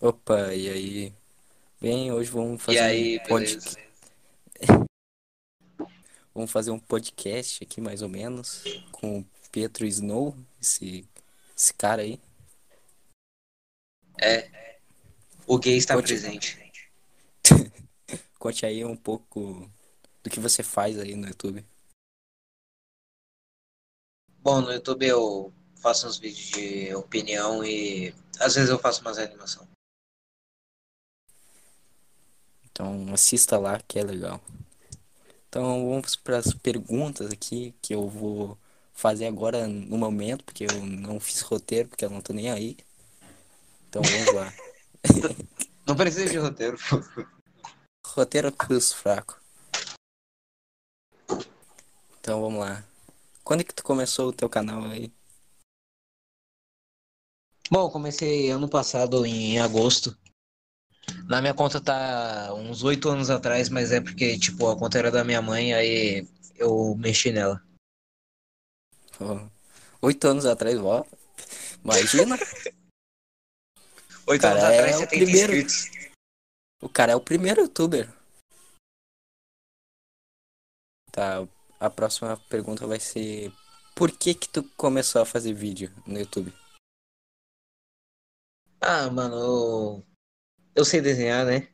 [0.00, 1.14] Opa, e aí?
[1.80, 3.44] Bem, hoje vamos E fazer um aí, pod...
[3.44, 3.76] beleza?
[6.34, 8.62] vamos fazer um podcast aqui mais ou menos
[8.92, 11.08] com o Pietro Snow, esse,
[11.56, 12.20] esse cara aí.
[14.20, 14.78] É,
[15.46, 16.72] o gay está Conte- presente.
[18.38, 19.68] Conte aí um pouco
[20.22, 21.64] do que você faz aí no YouTube.
[24.40, 29.18] Bom, no YouTube eu faço uns vídeos de opinião e às vezes eu faço umas
[29.18, 29.66] animação.
[32.78, 34.40] Então assista lá que é legal.
[35.48, 38.56] Então vamos para as perguntas aqui que eu vou
[38.92, 42.76] fazer agora no momento, porque eu não fiz roteiro, porque eu não tô nem aí.
[43.88, 44.54] Então vamos lá.
[45.86, 46.76] Não precisa de roteiro.
[48.06, 49.40] Roteiro cruz fraco.
[52.20, 52.84] Então vamos lá.
[53.42, 55.10] Quando é que tu começou o teu canal aí?
[57.70, 60.14] Bom, comecei ano passado em agosto.
[61.28, 65.10] Na minha conta tá uns oito anos atrás, mas é porque, tipo, a conta era
[65.10, 66.26] da minha mãe, aí
[66.56, 67.62] eu mexi nela.
[70.00, 71.04] Oito anos atrás, ó.
[71.84, 72.36] Imagina,
[74.26, 75.54] Oito anos atrás, é o 70 primeiro.
[75.54, 75.90] inscritos.
[76.80, 78.08] o cara é o primeiro youtuber.
[81.12, 81.46] Tá,
[81.78, 83.52] a próxima pergunta vai ser:
[83.94, 86.54] Por que que tu começou a fazer vídeo no YouTube?
[88.80, 90.06] Ah, mano, eu,
[90.78, 91.66] eu sei desenhar, né?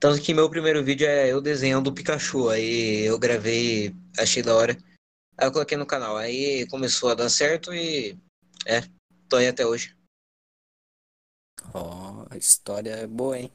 [0.00, 2.48] Tanto que meu primeiro vídeo é eu desenhando o Pikachu.
[2.48, 4.76] Aí eu gravei, achei da hora.
[5.38, 6.16] Aí eu coloquei no canal.
[6.16, 8.18] Aí começou a dar certo e.
[8.66, 8.80] É,
[9.28, 9.96] tô aí até hoje.
[11.72, 13.52] Ó, a história é boa, hein?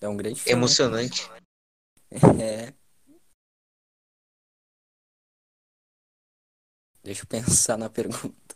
[0.00, 0.52] É um grande né?
[0.52, 1.30] Emocionante.
[2.42, 2.74] É.
[7.02, 8.54] Deixa eu pensar na pergunta.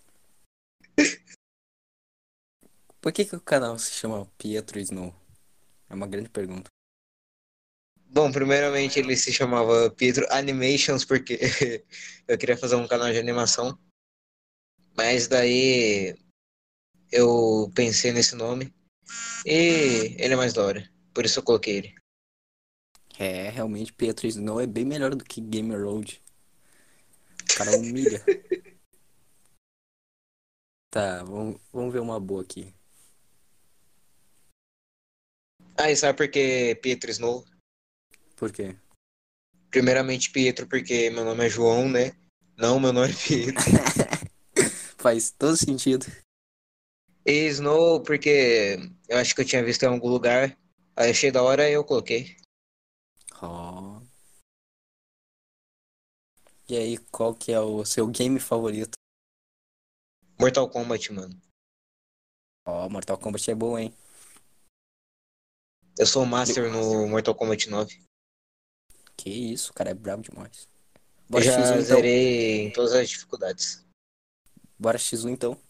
[3.07, 5.15] Por que que o canal se chama Pietro Snow?
[5.89, 6.69] É uma grande pergunta.
[8.09, 11.39] Bom, primeiramente ele se chamava Pietro Animations porque
[12.27, 13.79] eu queria fazer um canal de animação.
[14.97, 16.17] Mas daí
[17.13, 18.75] eu pensei nesse nome
[19.47, 20.93] e ele é mais da hora.
[21.15, 21.95] Por isso eu coloquei ele.
[23.21, 26.21] É, realmente Pietro Snow é bem melhor do que Gamer Road.
[27.41, 28.21] O cara humilha.
[30.89, 32.76] Tá, vamos, vamos ver uma boa aqui.
[35.79, 37.45] Ah, e sabe por que Pietro Snow?
[38.35, 38.75] Por quê?
[39.71, 42.13] Primeiramente Pietro porque meu nome é João, né?
[42.57, 43.63] Não, meu nome é Pietro.
[44.97, 46.07] Faz todo sentido.
[47.27, 48.79] E Snow porque
[49.09, 50.57] eu acho que eu tinha visto em algum lugar.
[50.97, 52.37] Aí achei da hora e eu coloquei.
[53.43, 54.01] Ó.
[56.69, 58.93] E aí, qual que é o seu game favorito?
[60.41, 61.41] Mortal Kombat, mano.
[62.65, 63.95] Ó, Mortal Kombat é bom, hein?
[65.99, 68.03] Eu sou o Master no Mortal Kombat 9.
[69.17, 70.69] Que isso, o cara é brabo demais.
[70.95, 71.83] Eu Bora já X1 então.
[71.83, 73.85] zerei em todas as dificuldades.
[74.79, 75.61] Bora X1 então.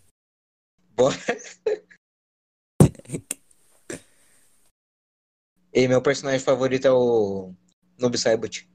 [0.91, 1.17] Bora.
[5.73, 7.55] E meu personagem favorito é o
[7.99, 8.67] Noob Saibot.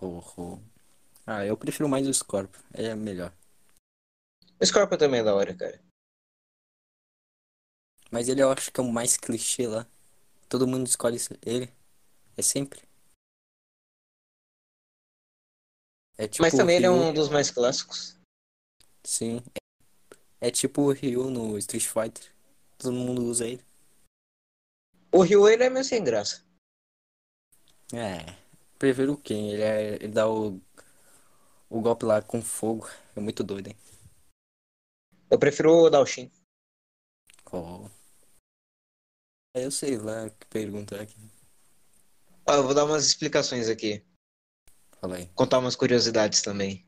[0.00, 0.60] Ho, ho.
[1.24, 2.60] Ah, eu prefiro mais o Scorpio.
[2.74, 3.32] É melhor.
[4.60, 5.80] O Scorpion também é da hora, cara.
[8.10, 9.86] Mas ele eu acho que é o mais clichê lá.
[10.48, 11.72] Todo mundo escolhe ele.
[12.36, 12.82] É sempre.
[16.18, 18.16] É tipo Mas também ele é um dos mais clássicos.
[19.04, 19.42] Sim.
[20.40, 22.32] É, é tipo o Ryu no Street Fighter.
[22.78, 23.64] Todo mundo usa ele.
[25.12, 26.44] O Ryu, ele é meio sem graça.
[27.92, 28.36] É.
[28.78, 29.50] Prefiro o Ken.
[29.50, 30.60] Ele, é, ele dá o,
[31.68, 32.88] o golpe lá com fogo.
[33.14, 33.76] É muito doido, hein?
[35.30, 36.30] Eu prefiro o Dalshin.
[37.52, 37.88] Oh.
[39.58, 41.18] Eu sei lá que pergunta aqui.
[42.46, 44.04] Ó, eu vou dar umas explicações aqui.
[45.00, 45.28] Fala aí.
[45.28, 46.86] Contar umas curiosidades também.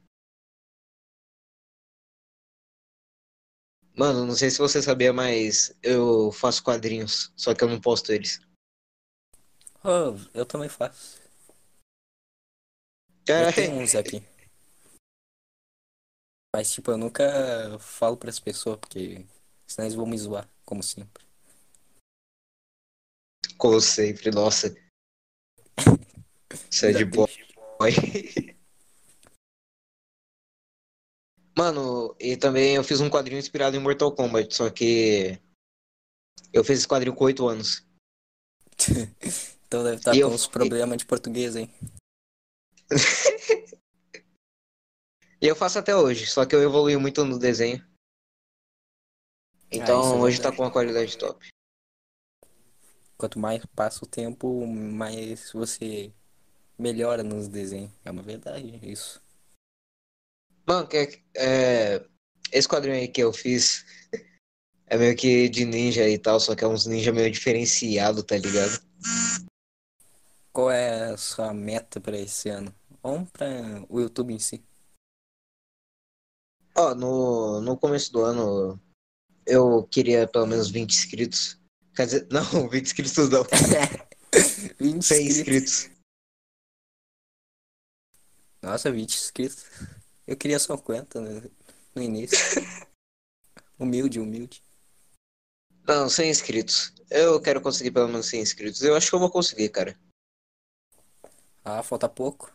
[3.96, 8.12] Mano, não sei se você sabia, mas eu faço quadrinhos, só que eu não posto
[8.12, 8.38] eles.
[9.82, 11.18] Oh, eu também faço.
[13.26, 14.22] Cara, Eu tenho uns aqui.
[16.54, 19.26] Mas, tipo, eu nunca falo pras pessoas, porque
[19.66, 21.27] senão eles vão me zoar, como sempre.
[23.58, 24.74] Como sempre, nossa.
[26.70, 27.26] Isso é de tem-
[31.56, 35.40] Mano, e também eu fiz um quadrinho inspirado em Mortal Kombat, só que
[36.52, 37.84] eu fiz esse quadrinho com 8 anos.
[39.68, 41.70] Então deve estar E com eu- uns problemas de português, hein?
[45.42, 47.86] E eu faço até hoje, só que eu evolui muito no desenho.
[47.86, 50.56] Ah, é Então hoje tá verdade.
[50.56, 51.46] com uma qualidade top.
[53.18, 56.12] Quanto mais passa o tempo, mais você
[56.78, 57.90] melhora nos desenhos.
[58.04, 59.20] É uma verdade, isso.
[60.64, 62.06] Mano, que, é,
[62.52, 63.84] esse quadrinho aí que eu fiz
[64.86, 68.36] é meio que de ninja e tal, só que é uns ninja meio diferenciado, tá
[68.36, 68.80] ligado?
[70.52, 72.72] Qual é a sua meta para esse ano?
[73.02, 74.62] Ou para o YouTube em si?
[76.76, 78.80] Ó, no, no começo do ano
[79.44, 81.58] eu queria pelo menos 20 inscritos.
[81.98, 83.42] Quer dizer, não, 20 inscritos não.
[84.78, 85.72] 20 100 inscritos.
[85.86, 85.98] inscritos.
[88.62, 89.64] Nossa, 20 inscritos.
[90.24, 91.50] Eu queria só 50 né,
[91.96, 92.38] no início.
[93.80, 94.62] Humilde, humilde.
[95.88, 96.92] Não, 100 inscritos.
[97.10, 98.82] Eu quero conseguir pelo menos 100 inscritos.
[98.82, 99.98] Eu acho que eu vou conseguir, cara.
[101.64, 102.52] Ah, falta pouco.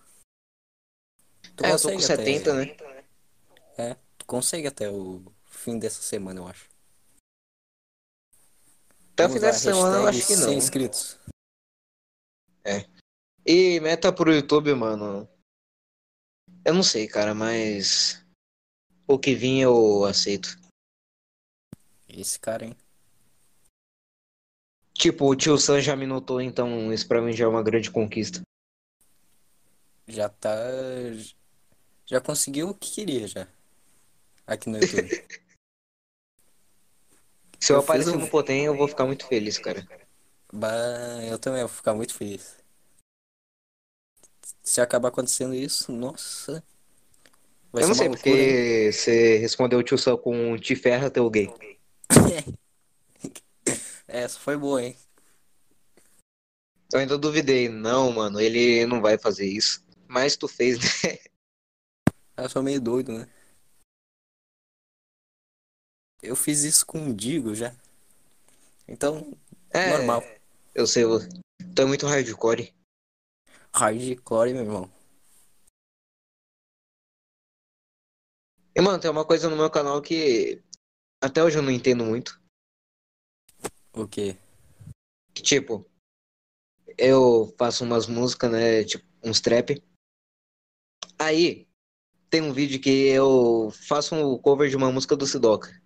[1.56, 2.66] Tu É, eu tô com consegue 70, até.
[2.66, 3.04] né?
[3.78, 6.73] É, tu consegue até o fim dessa semana, eu acho.
[9.14, 10.54] Até o lá, dessa semana eu acho que 100 não.
[10.54, 11.20] inscritos.
[13.46, 15.30] E meta pro YouTube, mano.
[16.66, 18.26] Eu não sei, cara, mas.
[19.08, 20.58] O que vir eu aceito.
[22.08, 22.78] Esse cara, hein?
[24.94, 27.92] Tipo, o tio Sam já me notou, então isso pra mim já é uma grande
[27.92, 28.42] conquista.
[30.08, 30.56] Já tá.
[32.06, 33.48] Já conseguiu o que queria já.
[34.48, 35.10] Aqui no YouTube.
[37.64, 39.88] Se eu, Eu aparecer no Potem, eu vou ficar muito feliz, cara.
[40.52, 42.58] Bah, eu também vou ficar muito feliz.
[44.62, 46.62] Se acabar acontecendo isso, nossa.
[47.72, 48.12] Vai eu não sei hein?
[48.12, 51.50] porque você respondeu o tio Sam com te ferra teu gay.
[54.10, 54.98] Essa foi boa, hein?
[56.92, 57.70] Eu ainda duvidei.
[57.70, 59.82] Não, mano, ele não vai fazer isso.
[60.06, 61.18] Mas tu fez, né?
[62.36, 63.30] Eu sou meio doido, né?
[66.24, 67.76] Eu fiz isso com o Digo já.
[68.88, 69.38] Então,
[69.70, 70.24] É, normal.
[70.74, 71.04] eu sei.
[71.04, 71.20] eu-
[71.76, 72.74] Tu é muito hardcore.
[73.76, 74.92] Hardcore, meu irmão.
[78.76, 80.64] E, mano, tem uma coisa no meu canal que
[81.22, 82.42] até hoje eu não entendo muito.
[83.92, 84.38] O quê?
[85.34, 85.86] Que, tipo,
[86.98, 88.84] eu faço umas músicas, né?
[88.86, 89.84] Tipo, uns trap.
[91.20, 91.68] Aí,
[92.30, 95.83] tem um vídeo que eu faço um cover de uma música do Sidoca.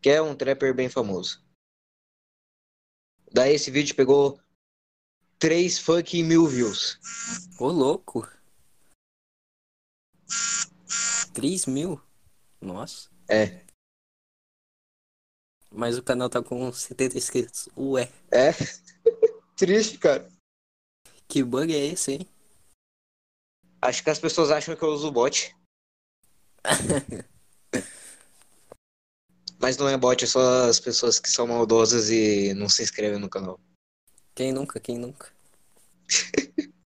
[0.00, 1.44] Que é um trapper bem famoso.
[3.32, 4.40] Daí esse vídeo pegou
[5.38, 6.98] 3 fucking mil views.
[7.58, 8.26] Ô, louco.
[11.34, 12.00] 3 mil?
[12.60, 13.10] Nossa.
[13.28, 13.64] É.
[15.70, 17.68] Mas o canal tá com 70 inscritos.
[17.76, 18.50] Ué, É.
[19.56, 20.30] Triste, cara.
[21.28, 22.28] que bug é esse, hein?
[23.82, 25.54] Acho que as pessoas acham que eu uso bot.
[29.60, 33.18] Mas não é bot, é só as pessoas que são maldosas e não se inscrevem
[33.18, 33.60] no canal.
[34.34, 35.32] Quem nunca, quem nunca?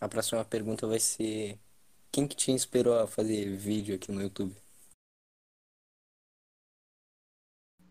[0.00, 1.58] A próxima pergunta vai ser:
[2.10, 4.56] Quem que te inspirou a fazer vídeo aqui no YouTube?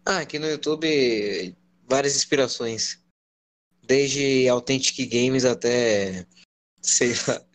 [0.04, 1.56] Ah, aqui no YouTube,
[1.88, 3.00] várias inspirações.
[3.84, 6.26] Desde Authentic Games até.
[6.82, 7.46] sei lá.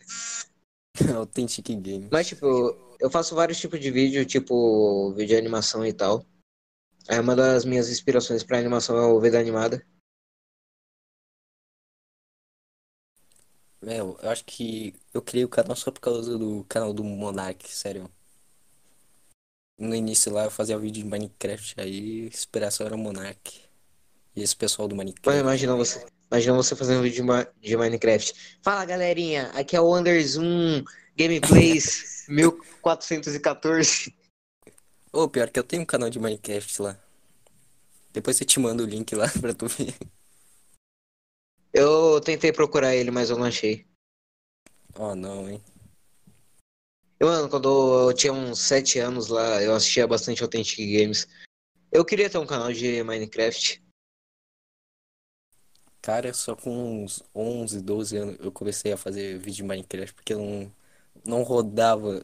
[1.19, 2.07] Authentic Game.
[2.09, 6.25] Mas, tipo, eu faço vários tipos de vídeo, tipo, vídeo de animação e tal.
[7.07, 9.85] Aí uma das minhas inspirações pra animação é o Vida Animada.
[13.81, 17.69] Meu, eu acho que eu criei o canal só por causa do canal do Monark,
[17.69, 18.09] sério.
[19.77, 23.61] No início lá eu fazia vídeo de Minecraft, aí a inspiração era o Monark.
[24.35, 25.39] E esse pessoal do Minecraft.
[25.39, 27.23] imagina você, imagina você fazendo vídeo
[27.61, 28.59] de, Minecraft.
[28.63, 30.83] Fala galerinha, aqui é o Anderzoom
[31.15, 34.13] Gameplays 1414.
[35.11, 36.99] Ô, pior que eu tenho um canal de Minecraft lá.
[38.11, 39.95] Depois eu te mando o link lá pra tu ver.
[41.73, 43.85] Eu tentei procurar ele, mas eu não achei.
[44.97, 45.61] Oh, não, hein.
[47.21, 51.27] Mano, quando eu tinha uns 7 anos lá, eu assistia bastante Authentic Games.
[51.91, 53.83] Eu queria ter um canal de Minecraft.
[56.01, 60.33] Cara, só com uns 11, 12 anos eu comecei a fazer vídeo de Minecraft, porque
[60.33, 60.71] eu não,
[61.25, 62.23] não rodava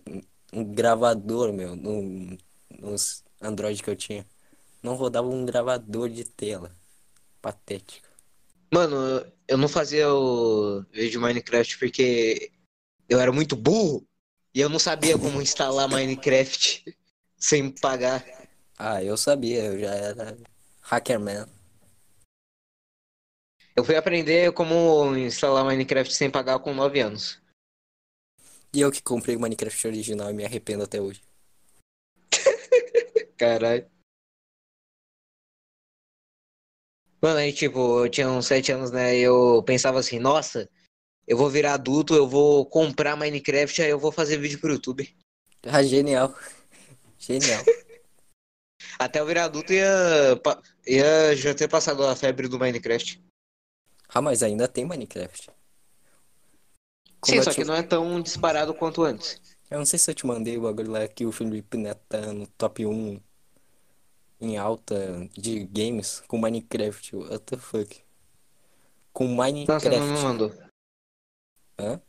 [0.53, 2.38] um gravador, meu, no,
[2.79, 4.25] nos Android que eu tinha.
[4.84, 6.75] Não rodava um gravador de tela.
[7.41, 8.08] Patético.
[8.74, 12.51] Mano, eu não fazia o vídeo de Minecraft porque
[13.10, 14.08] eu era muito burro
[14.53, 16.96] e eu não sabia como instalar Minecraft
[17.38, 18.24] sem pagar.
[18.77, 20.38] Ah, eu sabia, eu já era
[20.81, 21.46] hackerman.
[23.75, 27.40] Eu fui aprender como instalar Minecraft sem pagar com 9 anos.
[28.74, 31.22] E eu que comprei o Minecraft original e me arrependo até hoje.
[33.38, 33.90] Caralho.
[37.22, 39.16] Mano, aí tipo, eu tinha uns 7 anos, né?
[39.18, 40.70] E eu pensava assim, nossa,
[41.28, 45.16] eu vou virar adulto, eu vou comprar Minecraft, aí eu vou fazer vídeo pro YouTube.
[45.63, 46.34] Ah, genial.
[47.20, 47.63] Genial.
[48.98, 50.42] Até eu virar adulto ia,
[50.88, 53.24] ia já ter passado a febre do Minecraft.
[54.10, 55.51] Ah, mas ainda tem Minecraft.
[57.24, 59.40] Sim, eu só que não é tão disparado quanto antes.
[59.70, 62.34] Eu não sei se eu te mandei o bagulho lá que o Felipe Neto tá
[62.34, 63.22] no top 1
[64.42, 67.16] em alta de games com Minecraft.
[67.16, 68.04] What the fuck?
[69.13, 70.24] Com Nossa, não me Minecraft.
[70.24, 70.54] mandou.
[71.80, 72.01] Hã?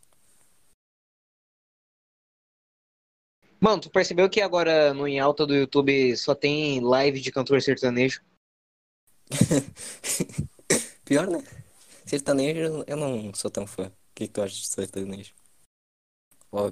[3.61, 7.63] Mano, tu percebeu que agora no Em Alta do YouTube só tem live de cantor
[7.63, 8.21] sertanejo?
[11.05, 11.45] Pior, né?
[12.05, 13.93] Sertanejo eu não sou tão fã.
[14.13, 15.35] O que que tu acha de sertanejo?
[16.53, 16.71] Ó,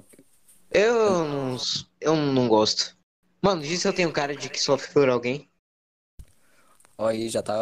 [0.70, 1.56] Eu não,
[1.98, 2.94] eu não gosto.
[3.42, 5.50] Mano, diz se eu tenho cara de que sofre por alguém.
[6.98, 7.56] ó, aí já tá.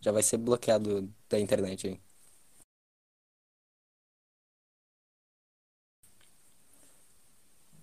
[0.00, 2.00] Já vai ser bloqueado da internet aí.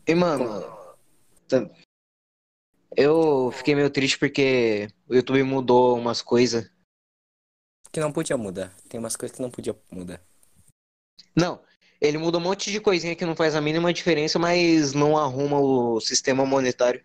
[0.07, 0.45] E, mano,
[1.47, 1.69] tá-
[2.95, 6.71] eu fiquei meio triste porque o YouTube mudou umas coisas.
[7.91, 8.73] Que não podia mudar.
[8.87, 10.21] Tem umas coisas que não podia mudar.
[11.35, 11.61] Não,
[12.01, 15.59] ele muda um monte de coisinha que não faz a mínima diferença, mas não arruma
[15.59, 17.03] o sistema monetário.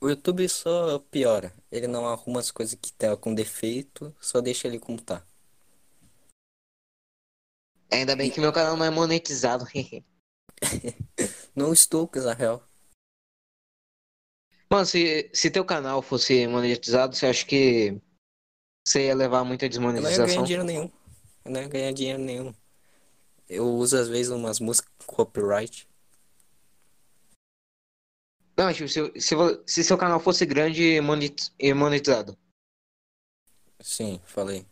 [0.00, 1.52] O YouTube só piora.
[1.70, 5.26] Ele não arruma as coisas que tá com defeito, só deixa ele como tá.
[7.92, 9.66] Ainda bem que meu canal não é monetizado.
[11.54, 12.62] Não estou, na real.
[14.70, 18.00] Mano, se, se teu canal fosse monetizado, você acha que
[18.86, 20.44] você ia levar muita Eu não ia ganhar desmonetização?
[20.44, 20.90] dinheiro nenhum.
[21.50, 22.54] Não ia ganhar dinheiro nenhum.
[23.48, 25.88] Eu uso às vezes umas músicas copyright.
[28.56, 29.34] Não, tipo, se, se,
[29.66, 31.00] se seu canal fosse grande
[31.58, 32.38] e monetizado.
[33.80, 34.64] Sim, falei.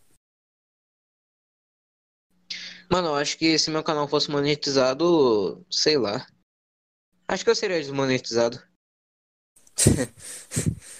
[2.89, 6.25] Mano, eu acho que se meu canal fosse monetizado, sei lá.
[7.27, 8.61] Acho que eu seria desmonetizado.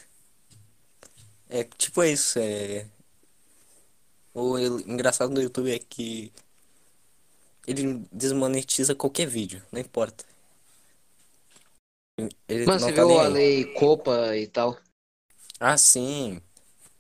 [1.51, 2.88] É tipo isso, é.
[4.39, 6.31] O engraçado do YouTube é que
[7.67, 10.24] ele desmonetiza qualquer vídeo, não importa.
[12.48, 13.34] Ele Mano, não você tá viu a aí.
[13.34, 14.77] lei Copa e tal?
[15.60, 16.41] Ah, sim.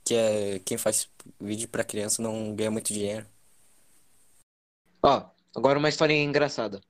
[0.03, 3.25] Que é quem faz vídeo pra criança não ganha muito dinheiro.
[5.01, 6.81] Ó, agora uma história engraçada.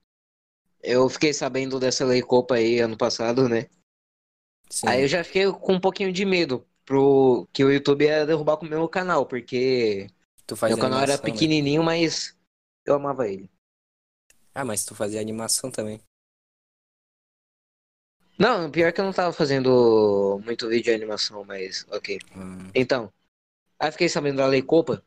[0.82, 3.68] Eu fiquei sabendo dessa lei Copa aí ano passado, né?
[4.70, 4.88] Sim.
[4.88, 8.58] Aí eu já fiquei com um pouquinho de medo pro que o YouTube ia derrubar
[8.58, 10.10] com o meu canal, porque
[10.50, 11.32] Tu faz meu canal era animação, né?
[11.32, 12.36] pequenininho, mas
[12.84, 13.48] eu amava ele.
[14.56, 16.02] Ah, mas tu fazia animação também.
[18.38, 22.18] Não, pior que eu não tava fazendo muito vídeo de animação, mas ok.
[22.36, 22.72] Hum.
[22.74, 23.14] Então,
[23.78, 25.06] aí eu fiquei sabendo da Lei Copa.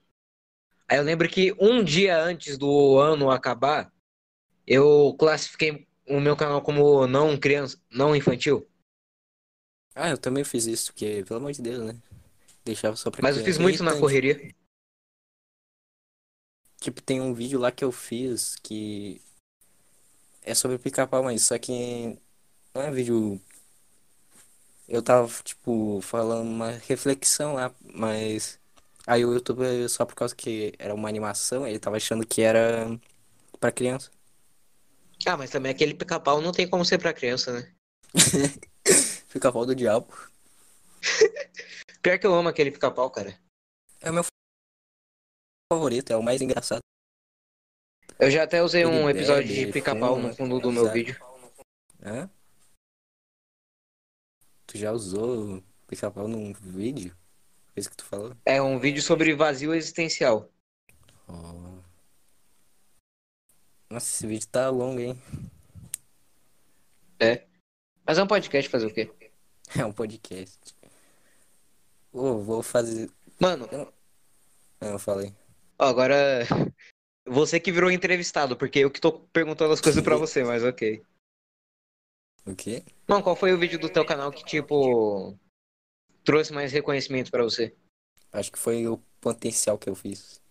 [0.86, 3.92] Aí eu lembro que um dia antes do ano acabar,
[4.64, 8.64] eu classifiquei o meu canal como não criança, não infantil.
[9.92, 11.96] Ah, eu também fiz isso, porque, pelo amor de Deus, né?
[12.64, 13.58] Deixava só pra Mas eu criança.
[13.58, 14.54] fiz muito na correria.
[16.82, 19.22] Tipo, tem um vídeo lá que eu fiz que
[20.42, 22.18] é sobre pica-pau, mas só que
[22.74, 23.40] não é vídeo.
[24.88, 28.58] Eu tava, tipo, falando uma reflexão lá, mas
[29.06, 32.88] aí o YouTube, só por causa que era uma animação, ele tava achando que era
[33.60, 34.10] pra criança.
[35.24, 37.72] Ah, mas também aquele pica-pau não tem como ser pra criança, né?
[39.32, 40.08] Pica-pau do diabo.
[42.02, 43.38] Pior que eu amo aquele pica-pau, cara.
[44.00, 44.24] É o meu
[45.72, 46.80] favorito, é o mais engraçado.
[48.18, 51.16] Eu já até usei um episódio bebe, de pica-pau no fundo do meu vídeo.
[52.02, 52.30] Hã?
[54.66, 57.16] Tu já usou pica-pau num vídeo?
[57.72, 58.36] Foi isso que tu falou?
[58.44, 60.48] É um vídeo sobre vazio existencial.
[61.26, 61.80] Ó.
[63.90, 65.20] Nossa, esse vídeo tá longo, hein?
[67.18, 67.46] É.
[68.04, 69.10] Mas é um podcast fazer o quê?
[69.74, 70.58] É um podcast.
[72.12, 73.10] Ô, vou fazer.
[73.40, 73.66] Mano,
[74.78, 75.34] Ah, eu falei.
[75.78, 76.46] Agora
[77.26, 81.02] você que virou entrevistado, porque eu que tô perguntando as coisas pra você, mas ok.
[82.44, 82.82] O quê?
[83.06, 85.38] Mano, qual foi o vídeo do teu canal que, tipo,
[86.24, 87.74] trouxe mais reconhecimento pra você?
[88.32, 90.42] Acho que foi o potencial que eu fiz.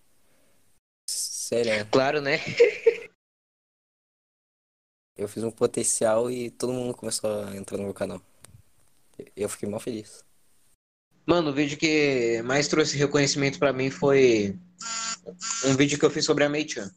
[1.09, 2.37] Sério, Claro, né?
[5.17, 8.21] eu fiz um potencial e todo mundo começou a entrar no meu canal.
[9.35, 10.23] Eu fiquei mal feliz.
[11.25, 14.57] Mano, o vídeo que mais trouxe reconhecimento pra mim foi
[15.65, 16.91] um vídeo que eu fiz sobre a Mei-chan.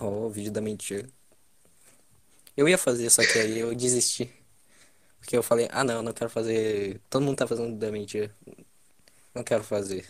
[0.00, 1.08] Ó, o vídeo da mentira.
[2.56, 4.32] Eu ia fazer, só que aí eu desisti.
[5.18, 7.00] Porque eu falei, ah não, não quero fazer.
[7.10, 8.34] Todo mundo tá fazendo da mentira.
[9.34, 10.08] Não quero fazer.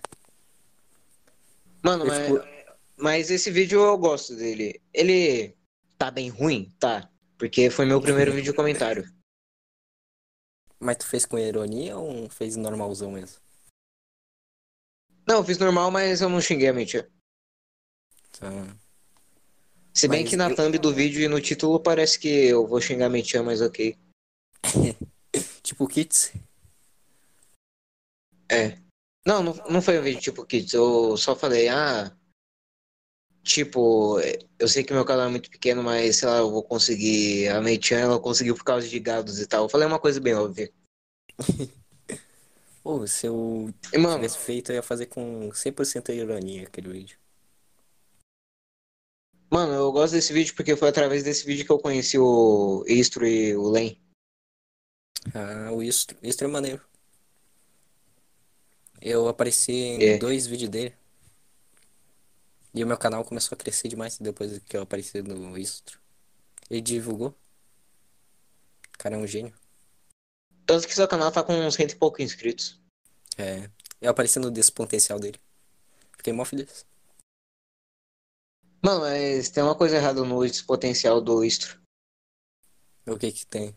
[1.83, 2.49] Mano, Eu, mas, tipo,
[2.97, 4.81] mas esse vídeo eu gosto dele.
[4.93, 5.57] Ele
[5.97, 6.75] tá bem ruim?
[6.79, 7.11] Tá.
[7.37, 9.11] Porque foi meu primeiro vídeo comentário.
[10.81, 13.41] mas tu fez com ironia ou fez normalzão mesmo?
[15.29, 17.09] Não, eu fiz normal, mas eu não xinguei a mentira.
[18.39, 18.49] Tá.
[19.93, 22.67] Se bem Mas que na eu- thumb do vídeo e no título parece que eu
[22.67, 23.97] vou xingar a mentira, mas ok.
[25.63, 26.33] Tipo Kits.
[28.51, 28.79] É.
[29.27, 30.73] Não, não, não foi um vídeo tipo Kids.
[30.73, 32.11] Eu só falei, ah.
[33.43, 34.19] Tipo,
[34.59, 37.49] eu sei que meu canal é muito pequeno, mas sei lá, eu vou conseguir.
[37.49, 39.65] A Meichan, ela conseguiu por causa de gados e tal.
[39.65, 40.73] Eu falei uma coisa bem óbvia.
[42.89, 47.19] Pô, se eu E, mano, tivesse feito, eu ia fazer com 100% ironia aquele vídeo.
[49.51, 53.27] mano, eu gosto desse vídeo porque foi através desse vídeo que eu conheci o Istro
[53.27, 54.03] e o Len.
[55.35, 56.83] Ah, o Istro, Istro é maneiro.
[59.03, 60.19] Eu apareci em É.
[60.19, 60.95] dois vídeos dele.
[62.75, 66.01] E o meu canal começou a crescer demais depois que eu apareci no Istro.
[66.71, 67.29] Ele divulgou.
[68.95, 69.55] O cara é um gênio.
[70.69, 72.79] Tanto que seu canal tá com uns cento e pouco inscritos.
[73.39, 73.71] É.
[74.03, 75.41] Eu apareci no despotencial dele.
[76.15, 76.85] Fiquei mó feliz.
[78.85, 81.81] Mano, mas tem uma coisa errada no potencial do Istro.
[83.07, 83.75] O que que tem?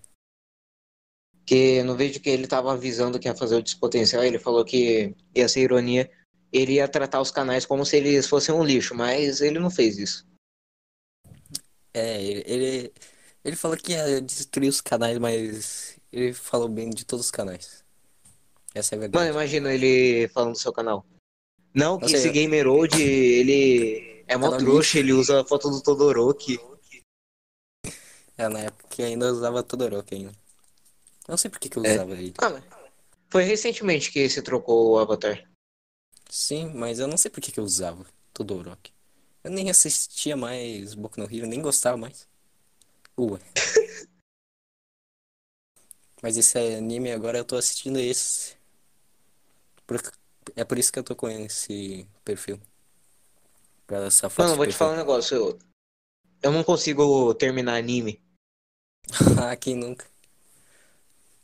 [1.45, 5.15] Que no vídeo que ele tava avisando que ia fazer o despotencial, ele falou que
[5.33, 6.12] ia ser ironia.
[6.51, 9.98] Ele ia tratar os canais como se eles fossem um lixo, mas ele não fez
[9.98, 10.27] isso.
[11.93, 12.93] É, ele, ele,
[13.45, 17.84] ele falou que ia destruir os canais, mas ele falou bem de todos os canais.
[18.74, 19.30] Essa é a Mano, verdade.
[19.32, 21.06] imagina ele falando do seu canal.
[21.74, 25.82] Não, que Nossa, esse eu- Gamerode, ele é mó trouxa, ele usa a foto do
[25.82, 26.60] Todoroki.
[28.38, 30.32] É, na época que ainda usava Todoroki ainda.
[31.27, 31.94] Não sei por que que eu É.
[31.94, 32.34] usava ele.
[32.41, 32.62] Ah,
[33.30, 35.48] foi recentemente que se trocou o avatar.
[36.30, 38.91] Sim, mas eu não sei por que que eu usava Todoroki.
[39.43, 42.28] Eu nem assistia mais Boku no Hero, nem gostava mais.
[43.17, 43.39] Ué.
[46.21, 48.55] Mas esse anime agora eu tô assistindo esse.
[49.86, 50.01] Por-
[50.55, 52.60] É por isso que eu tô com esse perfil.
[53.88, 54.79] Pra essa foto Mano, de vou te perfil.
[54.79, 55.36] falar um negócio.
[55.38, 55.60] Eu,
[56.43, 58.21] eu não consigo terminar anime.
[59.39, 60.05] Ah, quem nunca?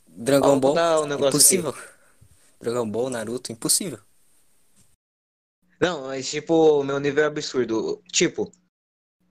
[0.07, 1.73] Dragon Ball, negócio impossível.
[2.59, 3.99] Dragon Ball, Naruto, impossível.
[5.79, 8.01] Não, mas tipo, meu nível é absurdo.
[8.11, 8.51] Tipo,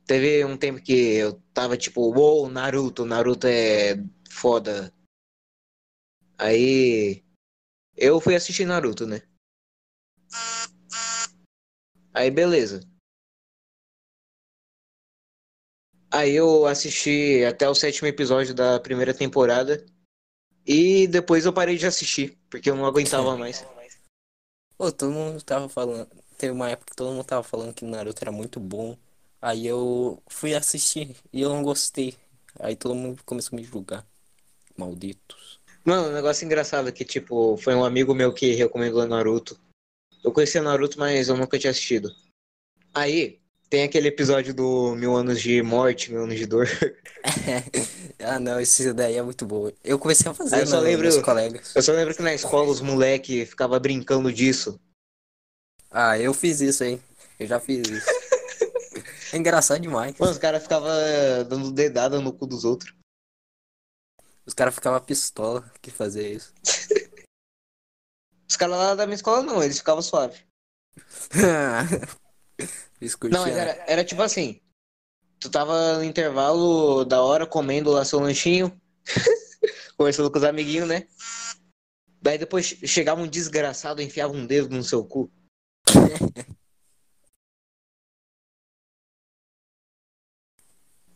[0.06, 3.96] teve um tempo que eu tava tipo, uou, Naruto, Naruto é
[4.30, 4.92] foda.
[6.38, 7.24] Aí
[7.96, 9.22] eu fui assistir Naruto, né?
[12.12, 12.80] Aí beleza.
[16.10, 19.84] Aí eu assisti até o sétimo episódio da primeira temporada.
[20.66, 23.64] E depois eu parei de assistir, porque eu não aguentava mais.
[24.76, 26.08] Pô, todo mundo tava falando.
[26.36, 28.96] Teve uma época que todo mundo tava falando que Naruto era muito bom.
[29.40, 32.16] Aí eu fui assistir e eu não gostei.
[32.58, 34.06] Aí todo mundo começou a me julgar.
[34.76, 35.60] Malditos.
[35.86, 39.56] Mano, um negócio engraçado é que, tipo, foi um amigo meu que recomendou Naruto.
[40.24, 42.10] Eu conhecia Naruto, mas eu nunca tinha assistido.
[42.92, 43.38] Aí,
[43.70, 46.66] tem aquele episódio do Mil Anos de Morte, Mil Anos de Dor.
[48.18, 49.70] ah, não, esse daí é muito bom.
[49.84, 51.72] Eu comecei a fazer eu só lembro- meus colegas.
[51.76, 54.80] Eu só lembro que na escola os moleque ficava brincando disso.
[55.88, 57.00] Ah, eu fiz isso aí.
[57.38, 58.06] Eu já fiz isso.
[59.32, 60.14] É engraçado demais.
[60.18, 60.88] Mano, os caras ficavam
[61.48, 62.94] dando dedada no cu dos outros.
[64.46, 66.54] Os caras ficavam pistola que fazia isso.
[68.48, 70.46] Os caras lá da minha escola não, eles ficavam suave.
[73.30, 73.60] Não, mas né?
[73.60, 74.60] era, era tipo assim.
[75.38, 78.80] Tu tava no intervalo da hora comendo lá seu lanchinho,
[79.98, 81.06] conversando com os amiguinhos, né?
[82.22, 85.30] Daí depois chegava um desgraçado e enfiava um dedo no seu cu.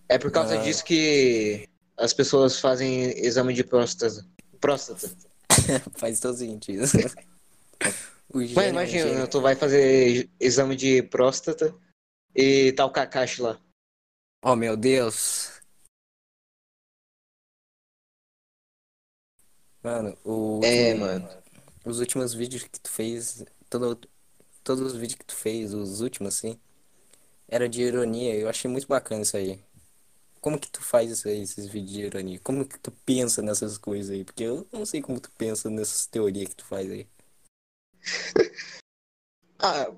[0.06, 0.62] É por causa Ah.
[0.62, 1.69] disso que
[2.00, 4.26] as pessoas fazem exame de próstata.
[4.60, 5.10] Próstata.
[5.98, 6.84] Faz todo sentido.
[8.32, 11.74] Mas imagina, tu vai fazer exame de próstata
[12.34, 13.60] e tá o Kakashi lá.
[14.44, 15.50] Oh, meu Deus.
[19.82, 21.28] Mano, o É, último- mano.
[21.84, 23.98] os últimos vídeos que tu fez, todo,
[24.62, 26.58] todos os vídeos que tu fez, os últimos, assim,
[27.48, 28.34] era de ironia.
[28.36, 29.58] Eu achei muito bacana isso aí.
[30.40, 32.40] Como que tu faz isso aí, esses vídeos de ironia?
[32.40, 34.24] Como que tu pensa nessas coisas aí?
[34.24, 37.06] Porque eu não sei como tu pensa nessas teorias que tu faz aí.
[39.62, 39.92] Ah,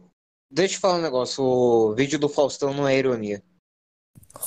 [0.50, 1.44] deixa eu falar um negócio.
[1.44, 3.40] O vídeo do Faustão não é ironia.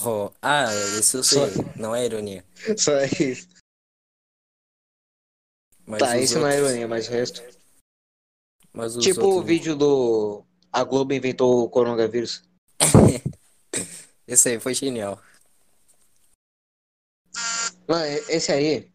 [0.06, 0.66] Oh, ah,
[1.00, 2.44] isso eu sei, Só- não é ironia.
[2.78, 3.48] Só é isso.
[5.86, 6.68] Mas Tá, isso não é outros.
[6.70, 7.42] ironia, mas o resto.
[8.74, 9.46] Mas Tipo o outros.
[9.48, 10.44] vídeo do.
[10.70, 12.44] A Globo inventou o coronavírus.
[14.28, 15.22] Esse aí foi genial.
[18.30, 18.92] Esse aí,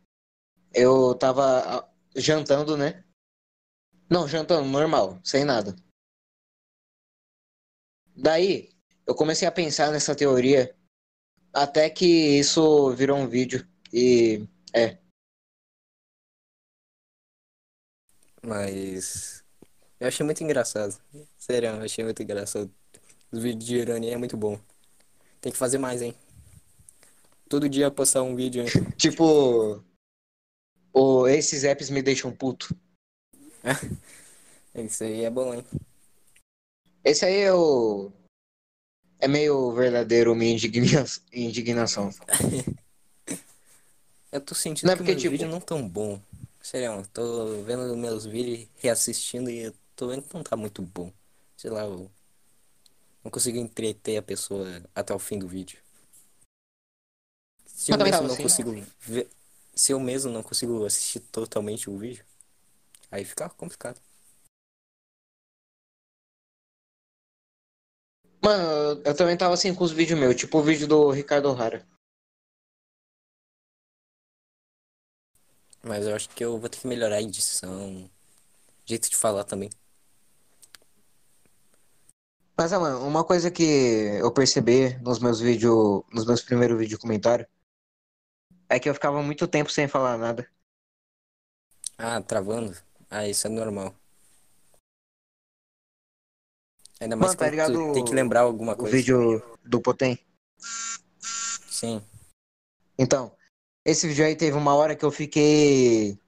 [0.74, 3.04] eu tava ah, jantando, né?
[4.08, 5.76] Não, jantando, normal, sem nada.
[8.16, 8.70] Daí,
[9.06, 10.76] eu comecei a pensar nessa teoria,
[11.52, 13.66] até que isso virou um vídeo.
[13.92, 14.46] E.
[14.74, 14.98] É.
[18.42, 19.44] Mas.
[20.00, 20.98] Eu achei muito engraçado.
[21.38, 22.72] Sério, eu achei muito engraçado.
[23.30, 24.58] Os vídeos de ironia é muito bom.
[25.40, 26.14] Tem que fazer mais, hein?
[27.50, 28.68] Todo dia postar um vídeo, hein?
[28.96, 29.84] Tipo.
[30.92, 32.74] O, esses apps me deixam puto.
[34.74, 35.64] Isso aí é bom, hein?
[37.04, 38.12] Esse aí é o.
[39.18, 42.10] É meio verdadeiro minha indigna- indignação.
[44.30, 46.22] Eu tô sentindo Não é que porque, meus tipo- vídeos não tão bom.
[46.62, 51.12] Sério, tô vendo meus vídeos, reassistindo e eu tô vendo que não tá muito bom.
[51.56, 52.08] Sei lá, eu
[53.24, 55.80] não consigo entreter a pessoa até o fim do vídeo.
[57.80, 58.42] Se eu Eu mesmo não assim.
[58.42, 59.30] consigo ver,
[59.74, 62.22] se eu mesmo não consigo assistir totalmente o vídeo,
[63.10, 63.98] aí fica complicado.
[68.44, 71.88] Mano, eu, também tava assim com os vídeos meus, tipo o vídeo do Ricardo O'Hara.
[75.82, 78.10] Mas eu acho que eu vou ter que melhorar a edição,
[78.84, 79.70] jeito de falar também.
[82.58, 83.62] Mas, mano, uma coisa que
[84.20, 87.48] eu percebi nos meus vídeos, nos meus primeiros vídeos comentário,
[88.70, 90.48] é que eu ficava muito tempo sem falar nada.
[91.98, 92.74] Ah, travando?
[93.10, 93.94] Ah, isso é normal.
[97.00, 98.96] Ainda mais Mano, tá quando tu ligado tem que lembrar alguma O coisa.
[98.96, 100.18] vídeo do Potem.
[101.68, 102.00] Sim.
[102.96, 103.34] Então,
[103.84, 106.18] esse vídeo aí teve uma hora que eu fiquei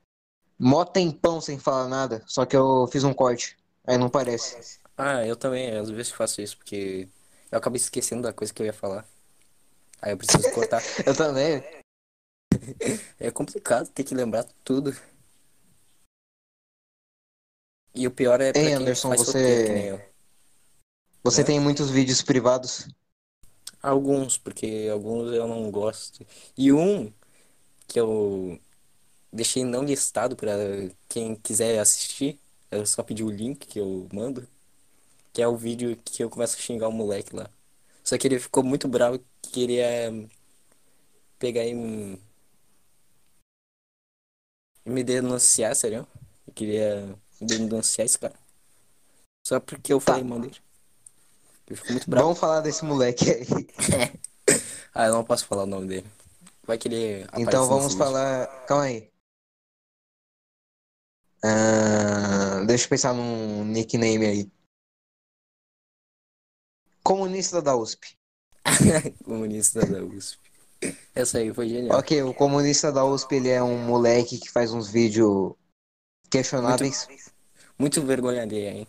[0.59, 3.57] mó tempão sem falar nada, só que eu fiz um corte.
[3.87, 4.81] Aí não parece.
[4.97, 7.09] Ah, eu também, às vezes faço isso, porque
[7.51, 9.07] eu acabo esquecendo da coisa que eu ia falar.
[10.01, 10.83] Aí eu preciso cortar.
[11.07, 11.63] Eu também.
[13.19, 14.95] É complicado ter que lembrar tudo.
[17.95, 20.03] E o pior é pra Ei, quem Anderson, faz você- roteiro.
[21.23, 21.45] Você É?
[21.45, 22.89] tem muitos vídeos privados.
[23.83, 26.25] Alguns, porque alguns eu não gosto.
[26.57, 27.13] E um
[27.87, 28.59] que eu
[29.33, 30.53] deixei não listado pra
[31.09, 32.39] quem quiser assistir,
[32.71, 34.49] eu só pedi o link que eu mando,
[35.33, 37.51] que é o vídeo que eu começo a xingar o moleque lá.
[38.05, 40.13] Só que ele ficou muito bravo que queria
[41.39, 42.21] pegar e me
[44.85, 46.07] e me denunciar, sério.
[46.47, 48.35] Eu queria denunciar esse cara.
[49.47, 50.57] Só porque eu falei mal dele.
[51.67, 52.27] Ele ficou muito bravo.
[52.27, 53.47] Vamos falar desse moleque aí.
[54.95, 56.07] Ah, eu não posso falar o nome dele.
[56.67, 58.05] Vai que ele Então vamos nesse vídeo.
[58.05, 58.47] falar.
[58.67, 59.11] Calma aí.
[61.43, 64.53] Ah, deixa eu pensar num nickname aí.
[67.03, 68.19] Comunista da USP.
[69.25, 70.42] Comunista da USP.
[71.15, 71.99] Essa aí foi genial.
[71.99, 75.55] Ok, o comunista da USP ele é um moleque que faz uns vídeos
[76.31, 77.07] questionáveis.
[77.79, 78.87] Muito vergonha alheia, hein?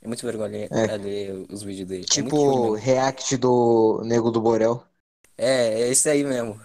[0.00, 0.90] É muito vergonha É.
[0.92, 2.06] alheia os vídeos dele.
[2.16, 2.74] É muito Tipo mesmo.
[2.74, 4.82] react do Nego do Borel.
[5.36, 6.60] É, é esse aí mesmo.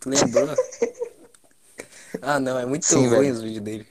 [0.00, 0.48] Tu lembrou?
[2.22, 3.34] ah, não, é muito Sim, ruim velho.
[3.34, 3.86] os vídeos dele.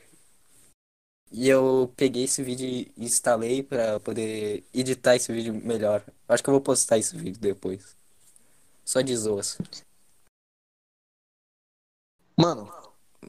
[1.32, 6.04] E eu peguei esse vídeo e instalei pra poder editar esse vídeo melhor.
[6.28, 7.96] Acho que eu vou postar esse vídeo depois.
[8.86, 9.58] Só de zoas.
[12.38, 12.72] Mano,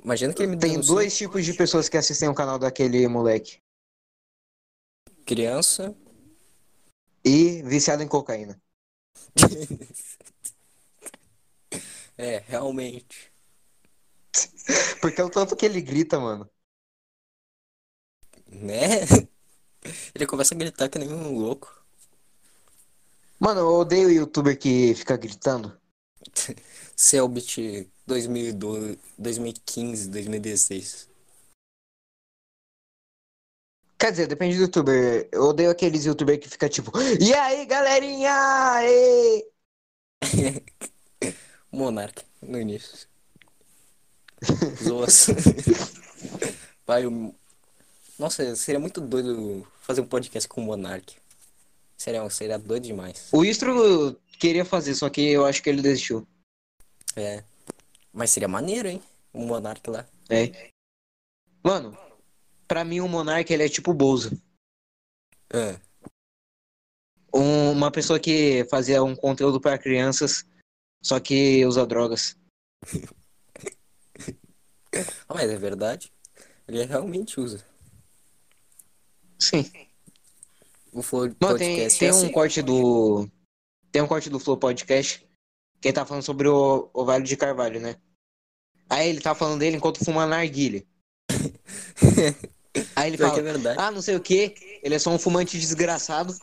[0.04, 3.62] Imagina que ele me tem dois tipos de pessoas que assistem o canal daquele moleque.
[5.24, 5.96] Criança.
[7.24, 8.60] E viciado em cocaína.
[12.18, 13.30] É, realmente.
[15.02, 16.50] Porque é o tanto que ele grita, mano.
[18.46, 19.00] Né?
[20.14, 21.84] Ele começa a gritar que nem um louco.
[23.38, 25.78] Mano, eu odeio youtuber que fica gritando.
[26.96, 31.08] Selbit 2012, 2015, 2016.
[33.98, 35.28] Quer dizer, depende do youtuber.
[35.32, 38.32] Eu odeio aqueles youtuber que fica tipo, e aí, galerinha?
[38.74, 39.46] Aê!
[41.72, 43.08] Monark, no início.
[44.84, 45.26] Zoas.
[46.86, 47.34] Vai, o...
[48.18, 51.16] Nossa, seria muito doido fazer um podcast com o Monark.
[51.96, 53.28] Seria, seria doido demais.
[53.32, 56.26] O Istro queria fazer, só que eu acho que ele desistiu.
[57.14, 57.42] É.
[58.12, 59.02] Mas seria maneiro, hein?
[59.32, 60.06] O Monark lá.
[60.28, 60.70] É.
[61.62, 61.96] Mano,
[62.68, 64.30] pra mim o Monark ele é tipo o Bozo.
[65.52, 65.80] Ah,
[67.34, 70.44] Um- uma pessoa que fazia um conteúdo pra crianças,
[71.02, 72.36] só que usa drogas.
[75.28, 76.10] Ah, mas é verdade.
[76.66, 77.62] Ele realmente usa.
[79.38, 79.70] Sim.
[80.96, 82.32] O Flow Mano, tem, Podcast tem é um assim.
[82.32, 83.28] corte do.
[83.92, 85.28] Tem um corte do Flow Podcast
[85.78, 87.96] que ele tá falando sobre o, o Vale de Carvalho, né?
[88.88, 90.82] Aí ele tá falando dele enquanto fuma narguilha.
[92.96, 95.58] Aí ele Pior fala, é ah, não sei o que, ele é só um fumante
[95.58, 96.34] desgraçado.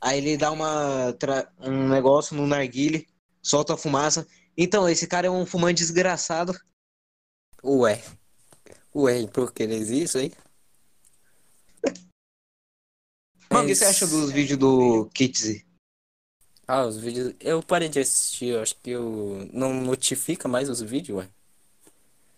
[0.00, 3.08] Aí ele dá uma tra- um negócio no narguile,
[3.42, 4.24] solta a fumaça.
[4.56, 6.56] Então, esse cara é um fumante desgraçado.
[7.64, 8.02] Ué.
[8.94, 10.32] Ué, por que eles isso aí?
[13.50, 15.64] Mano, o que você acha dos vídeos do Kitzy?
[16.66, 17.34] Ah, os vídeos.
[17.38, 19.48] Eu parei de assistir, eu acho que eu.
[19.52, 21.28] Não notifica mais os vídeos, ué.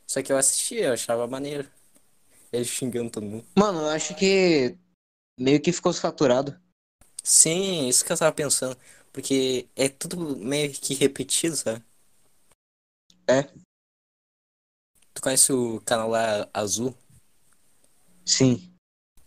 [0.07, 1.69] Só que eu assistia, eu achava maneiro.
[2.53, 3.47] Ele xingando todo mundo.
[3.57, 4.77] Mano, eu acho que
[5.39, 6.59] meio que ficou saturado.
[7.23, 8.77] Sim, isso que eu tava pensando.
[9.13, 11.83] Porque é tudo meio que repetido, sabe?
[13.27, 13.43] É.
[15.13, 16.95] Tu conhece o canal lá Azul?
[18.25, 18.68] Sim.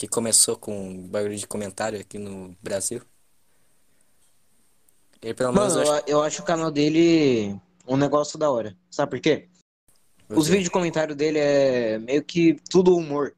[0.01, 3.03] Que começou com barulho de comentário aqui no Brasil?
[5.21, 6.03] Ele pelo menos Mano, eu acho.
[6.07, 7.55] eu acho o canal dele
[7.87, 8.75] um negócio da hora.
[8.89, 9.47] Sabe por quê?
[10.27, 13.35] Os vídeos de comentário dele é meio que tudo humor.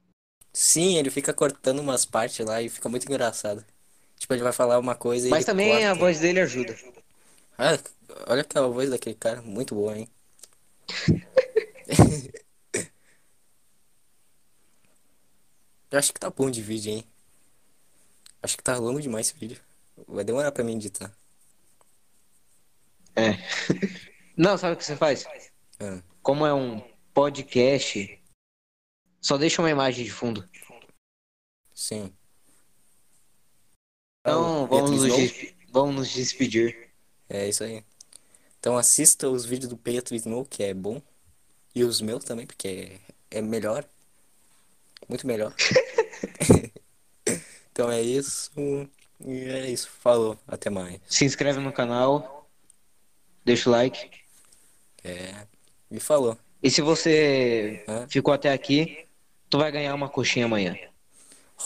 [0.54, 3.62] Sim, ele fica cortando umas partes lá e fica muito engraçado.
[4.16, 6.00] Tipo, ele vai falar uma coisa e Mas também a corta.
[6.00, 6.74] voz dele ajuda.
[7.58, 7.78] Ah,
[8.26, 10.08] olha aquela voz daquele cara, muito boa, hein?
[15.94, 17.04] Eu acho que tá bom de vídeo, hein?
[18.42, 19.62] Acho que tá longo demais esse vídeo.
[20.08, 21.16] Vai demorar pra mim editar.
[23.14, 23.34] É.
[24.36, 25.24] Não, sabe o que você faz?
[25.78, 26.80] Ah, Como é um
[27.14, 28.20] podcast,
[29.20, 30.48] só deixa uma imagem de fundo.
[31.72, 32.12] sim.
[34.26, 36.90] Então, o vamos Pedro nos, des- vamos nos despedir.
[37.28, 37.84] É isso aí.
[38.58, 41.00] Então assista os vídeos do Pedro Snow, que é bom.
[41.72, 42.98] E os meus também, porque
[43.30, 43.88] é, é melhor.
[45.08, 45.52] Muito melhor.
[47.74, 48.52] Então é isso.
[49.20, 49.90] E é isso.
[50.00, 50.38] Falou.
[50.46, 51.00] Até mais.
[51.08, 52.48] Se inscreve no canal,
[53.44, 54.10] deixa o like.
[55.02, 55.44] É.
[55.90, 56.38] E falou.
[56.62, 58.06] E se você Hã?
[58.08, 59.04] ficou até aqui,
[59.50, 60.78] tu vai ganhar uma coxinha amanhã.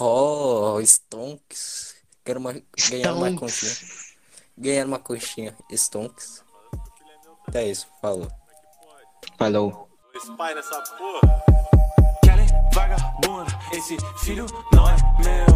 [0.00, 1.94] Oh, Stonks.
[2.24, 3.38] Quero uma, ganhar uma Stonks.
[3.38, 3.90] coxinha.
[4.56, 5.56] Ganhar uma coxinha.
[5.70, 6.42] Stonks.
[7.46, 7.86] Então é isso.
[8.00, 8.28] Falou.
[9.36, 9.90] Falou.
[10.14, 11.77] Spy nessa porra
[12.72, 15.46] vagabundo, esse filho não é meu.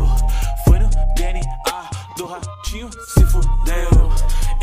[0.64, 3.90] Foi no DNA do ratinho, se fudeu.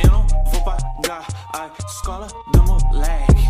[0.04, 3.48] Eu não vou pagar a escola do moleque.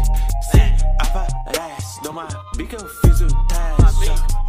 [0.52, 4.40] Se aparece, dá uma bica, eu fiz o teste.